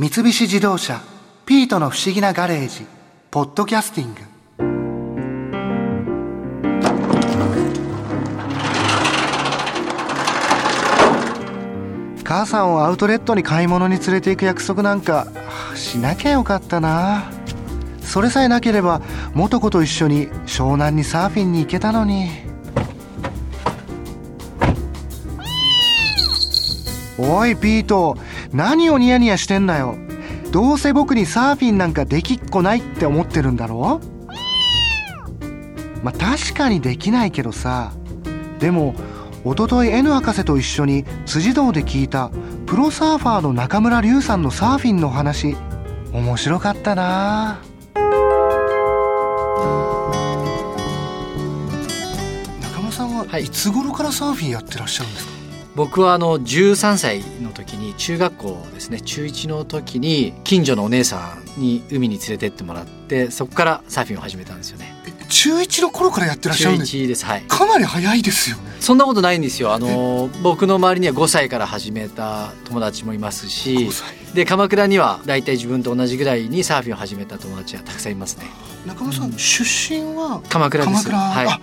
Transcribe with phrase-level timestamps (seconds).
[0.00, 1.02] 三菱自動車
[1.44, 2.86] 「ピートの不思議なガレージ」
[3.32, 4.20] 「ポッドキャスティング」
[12.22, 15.26] 母さんをアウトレットに買い物に連れて行く約束なんか
[15.74, 17.24] しなきゃよかったな。
[18.00, 19.02] それさえなければ
[19.34, 22.30] 素子と一緒に湘南にサーフィンに行けたのに。
[27.18, 28.16] おいピート。
[28.52, 29.96] 何をニヤニヤしてんだよ。
[30.50, 34.00] どうせ僕にサーフィンなんかできっこないって思ってるんだろ？
[36.02, 37.92] まあ確かにできないけどさ。
[38.58, 38.94] でも
[39.44, 42.30] おととい N 博士と一緒に辻堂で聞いた
[42.66, 45.56] プロサーファーの中村隆さんのサーフィンの話。
[46.12, 47.60] 面白かったな。
[52.62, 55.32] 中村さんはいつ頃からサーフィンやってらっしゃるんですか、
[55.78, 64.92] 僕はあの13歳の時に中学校ですね中1の時に近所のお姉さんに海に連れてってもらってそこからサーフィンを始めたんですよね。
[65.06, 66.96] え中1の頃からやってらっしゃ中るんです。
[66.96, 67.42] 1ですはい。
[67.42, 68.62] かなり早いですよね。
[68.80, 69.72] そんなことないんですよ。
[69.72, 74.34] あの僕の周りには5歳から始めた友達もいますし5歳。
[74.34, 78.46] で鎌倉には大体自分と同じぐらいにサーフィンを始めた友達はたくさんいますね。
[78.84, 81.04] 中村さん、出身は鎌倉です。
[81.04, 81.46] 鎌倉、はい。
[81.46, 81.60] あ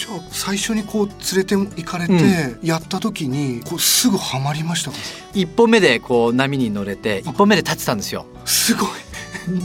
[0.00, 2.14] じゃあ最初にこう連れて行かれて
[2.62, 4.96] やった時にこうすぐハマりましたか？
[5.34, 8.24] 一本目でこう波に乗れて一本目で立ってたんですよ。
[8.46, 8.88] すごい。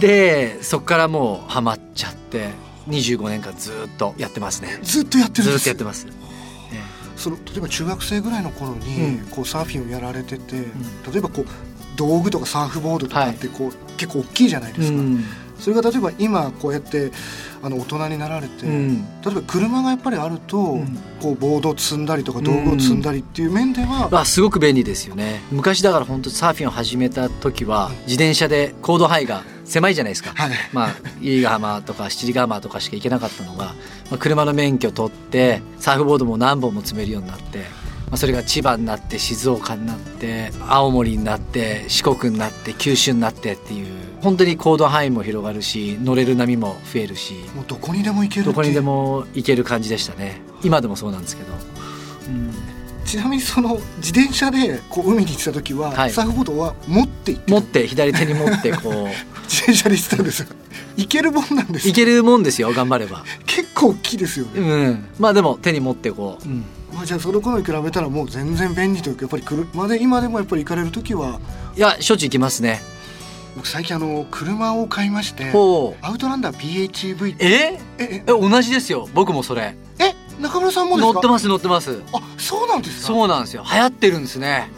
[0.00, 2.50] でそこからもうハマっちゃって
[2.88, 4.80] 25年間ずっとやってますね。
[4.82, 5.60] ずっとやってるんずです？
[5.60, 6.08] っとやってます、
[6.72, 6.80] え
[7.16, 9.26] その例えば中学生ぐらいの頃に、うん。
[9.30, 10.56] こうサーフィンをやられてて、
[11.12, 11.46] 例えばこう
[11.94, 15.24] 道具とかサーフボードとかってこう、結構大きいじゃないですか、えうん
[15.64, 17.10] それが例えば今こうやって
[17.62, 19.02] あの大人になられて、うん。
[19.22, 20.98] 例えば車がやっぱりあると、ん。
[21.22, 25.40] こうボードを積んだりとか道具を積んだりっていう面では、あすごく便利ですよね。
[25.50, 30.50] 昔だから本当サーフィンを始めた時は自転車で行動範囲が狭いじゃないですか、はい。
[30.74, 33.64] まあ由比ヶ浜とか七里ヶ浜とかしか行けなかったのが、
[34.10, 37.64] まあ、車の免許取ってサーフボードも何本も積めるようになって、ま
[38.12, 43.86] あ、それが千葉になって静岡になって青森になって四国になって九州になってっていう
[44.24, 50.40] 本当に行動範囲も広がるし乗れる波も増えるしもうどこにでも行けるどこにでも行ける感じでしたね。
[50.62, 52.50] 今でもそうなんですけど、うん、
[53.04, 56.10] ちなみにその自転車でこう海に行ってた時は、はい。
[56.10, 59.08] サーフボードは持って行って持って左手に持ってこう。
[59.44, 60.46] 自転車で行ってたんですよ
[60.96, 63.24] 行けるもんなんですいけるもんですよ頑張れば。
[63.44, 65.04] 結構大きいですよね、うん。
[65.18, 66.64] まあでも手に持ってこう、うん。
[66.94, 71.40] まあ、じゃあその頃に比べたらもう全然便利というかやっぱり車で今でもやっぱり行かれる時は？
[71.76, 72.80] いやしょっちゅう行きますね
[73.54, 75.50] 僕最近あの車を買いまして
[76.02, 77.78] アウトランダー PHEV え？
[77.98, 78.14] ええ。
[78.16, 79.08] え同じですよ。
[79.14, 79.76] 僕もそれ。
[79.98, 81.12] え中村さんもですか？
[81.12, 82.02] 乗ってます乗ってます。
[82.12, 83.06] あそうなんですか？
[83.06, 83.64] そうなんですよ。
[83.70, 84.68] 流行ってるんですね。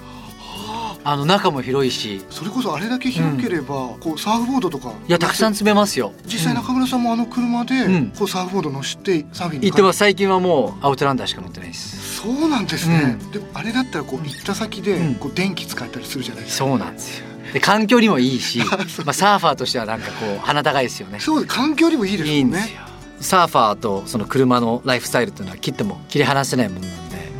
[1.04, 1.16] あ。
[1.16, 2.22] の中も広いし。
[2.30, 4.92] それこそあれだけ広ければ、こうサーフボードとか。
[5.08, 6.12] いやたくさん詰めますよ。
[6.26, 8.10] 実際中村さんもあの車で、うん。
[8.10, 9.96] こうサーフボード乗してサーフィンに行ってます。
[9.96, 12.20] す最近はもうアウトランダーしか乗ってないです。
[12.20, 13.30] そうなんですね、うん。
[13.30, 15.14] でもあれだったらこう行った先で、うん。
[15.14, 16.66] こう電気使えたりするじゃないですか。
[16.66, 18.58] そうなんですよで環境にもいいし、
[19.04, 21.20] まあ、サーファーとしてはなんかこう鼻高いですよね。
[21.20, 22.58] そう環境にもいいですいもんね。
[22.58, 22.80] いんですよ。
[23.20, 27.32] サーファーとその車のライフスタイルっていうのは切っても切り離せないものなんで、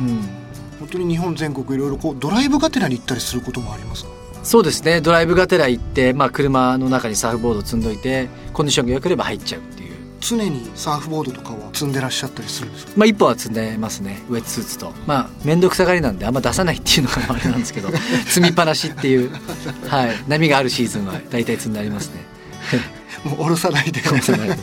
[0.00, 0.06] うん。
[0.06, 0.28] うん、
[0.80, 4.10] 本当に日本全国いろいろこうドライブがてらに行ったりすることもありますか？
[4.44, 5.00] そうですね。
[5.00, 9.83] ドライブがてら行って、まあ、車の中にサーフボード積んどいてコンディションが良ければ入っちゃうっていう、
[10.26, 12.92] 常にサーフボードとかは積んでらっしゃったりするんですか？
[12.96, 14.22] まあ、一本は積んでますね。
[14.30, 14.92] ウェットスーツと。
[15.06, 17.90] まあ面倒くさがりなんであんま出さないっていうのがあれなんですけど
[18.26, 19.30] 積みっぱなしっていう、
[19.88, 22.24] はい、波があるシーズンは大体積んでありますね。
[23.24, 24.00] もう下ろさないで。
[24.00, 24.56] 下ろさないで。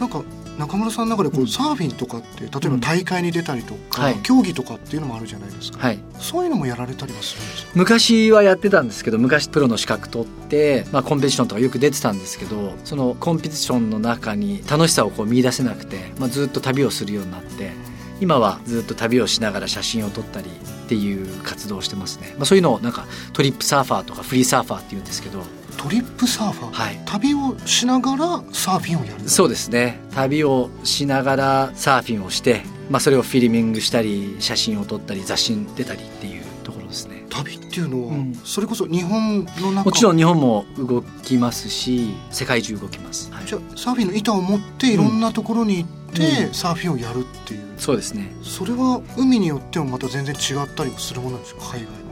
[0.00, 0.22] なんか
[0.58, 4.14] 中村さんの中でこうサーフィンとかって例えば大会に出たりとか、はい。
[4.22, 5.98] 競技とかっていうのもあるじゃないですか、はい。
[6.18, 7.70] そういうのもやられたりはするんですか？
[7.74, 17.72] 昔はやってたんですけど昔プロの資格取って、まあ、コンペティションとかよく出てたんですけどそのコンペティションの中に楽しさをこう見出せなくて、まあ、ずっと旅をするようになって
[18.20, 25.42] 今はずっと旅をしながら写真を撮ったりっていう活動をしてますね、まあ、そういうのをなんかトリップサーファーとかフリーサーファーっていうんですけど
[25.76, 27.02] トリップサーファー、はい。
[27.04, 29.28] 旅をしながらサーフィンをやる。
[29.28, 30.00] そうですね。
[30.14, 37.24] 旅をしながらサーフィンをして、まあ、それを filming したり写真を撮ったり雑誌に出たりっていうところですね。
[37.30, 38.34] 旅っていうのは、うん。
[38.44, 39.84] それこそ日本の中。
[39.84, 43.46] もちろん日本も動きますし世界中動きます、はい。
[43.46, 46.54] じゃあサーフィンの板を持っていろんなところに行って、うん。
[46.54, 47.60] サーフィンをやるっていう。
[47.76, 48.32] そうですね。
[48.42, 51.60] それは海によってもまた全然違ったりもするものなんですか？
[51.72, 51.90] 海外。
[51.90, 52.03] の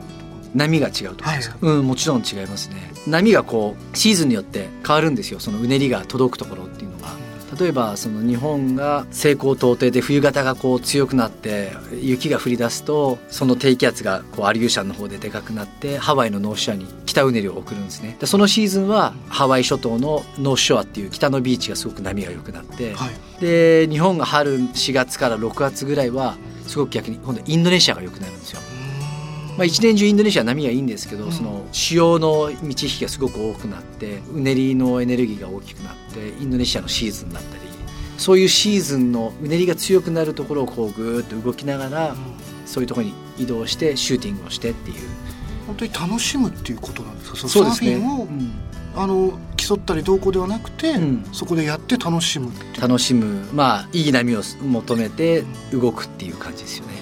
[0.54, 2.92] 波が違うとかですか、はうんもちろん違いますね。
[3.06, 5.40] 波がこうシーズンによって変わるんですよ。
[5.40, 7.32] そのうねりが届くところっていうのが。
[7.58, 18.16] 例えばその日本が西高東低で冬型がこう強くなって雪が降り出すとその低気圧がこうアリューシャンの方ででかくなってハワイのノースショアに北うねりを送るんですね。
[18.18, 28.60] でそのシーズンはハワイ諸島のノースショアっていう北のビーチがすごく波が良くなって、はい、で日本が春4月から6月ぐらいはすごく逆に今度インドネシアが良くなるんですよ
[29.56, 37.62] まあ、一年中インドネシア波がいいんですけど、うん、その潮の満ち引きがすごく多くなってうねりのエネルギーが大きくなってインドネシアのシーズンになったり
[38.18, 42.16] そういうシーズンのうねりが強くなるところをこうぐーっと動きながら、うん、
[42.66, 44.96] そういうところに移動してシューティングをしてっていう。
[45.66, 47.36] 本当に楽しむっていうことなんですか？
[47.48, 48.52] そうですね、を、うん、
[48.96, 50.96] あの競ったりどうこうではなくて、
[51.32, 52.50] そこでやって楽しむ
[52.80, 53.48] 楽しむ。
[53.54, 56.94] まあいい波を求めて動くっていう感じですよね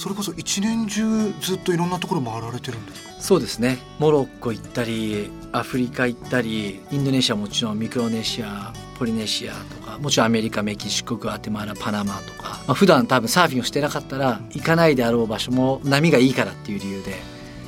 [0.00, 3.20] それこそ一年中ずっといろんなところ回られてるんですか？
[3.20, 3.76] そうですね。
[3.98, 17.16] モロッコ行ったりアフリカ行ったりインドネシアもちろんミクロネシアポリネシアとかもちろんアメリカメキシコグアテマラパナマとか、まあ、普段多分サーフィンをしてなかったら行かないであろう場所も波がいいからっていう理由で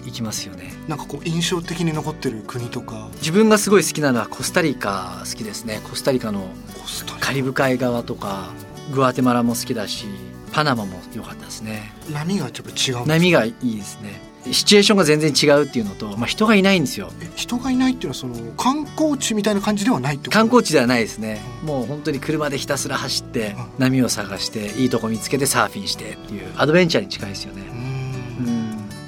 [0.07, 0.73] 行きますよね。
[0.89, 3.11] なんかこう印象的に残ってる国とか？
[3.17, 5.83] 自分がすごい好きなのはコスタリカ好きですね。
[5.85, 6.49] コスタリカの
[7.21, 8.55] カリブ海側とか
[8.95, 10.07] グアテマラも好きだし
[10.53, 11.93] パナマも良かったですね。
[12.13, 14.33] 波がちょっと違う波がいいですね。
[14.51, 17.13] シチュエーションが全然違うっていうのと、まあ、人がいないんですよ。
[17.37, 20.39] 人がいないっていうのはその観光地みたいな感じではないってこと？
[20.39, 27.63] 観光地ではないですね、うん、もう本当に車でひたすら走って波を探していいとこ見つけてサーフィンしてっていうアドベンチャーに近いですよね。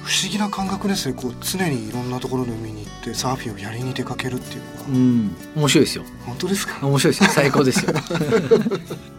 [0.03, 1.15] 不思議な感覚ですね。
[1.15, 4.87] こう常にいろんなところの海に行ってサーフィンをやりに出かけるっていうのが。
[4.87, 5.35] うん。
[5.55, 6.03] 面白いですよ。
[6.27, 6.85] 本当ですか？
[6.87, 7.29] 面白いですよ。
[7.31, 7.91] 最高ですよ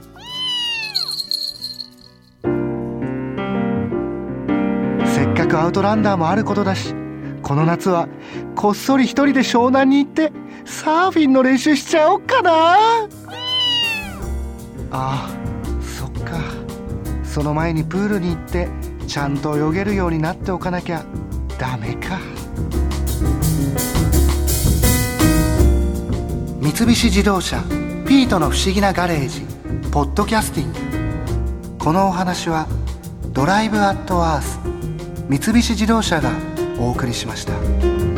[5.46, 6.94] くアウトランダーもあることだし
[7.42, 8.08] この夏は
[8.54, 10.32] こっそり一人で湘南に行って
[10.64, 12.50] サーフィンの練習しちゃおっかな。
[12.50, 13.08] あ
[14.90, 15.30] あ
[15.80, 16.40] そっか。
[17.22, 18.68] その前にプールに行って
[19.06, 21.04] ちゃんと泳げるようになっておかなきゃ
[21.56, 22.18] ダメか。
[26.60, 27.62] 三菱自動車
[28.08, 29.42] ピートの不思議なガレージ
[29.92, 30.78] ポッドキャスティング。
[31.78, 32.66] このお話は
[33.32, 34.58] ドライブアットアース
[35.28, 36.30] 三菱自動車が
[36.78, 38.15] お送りしました。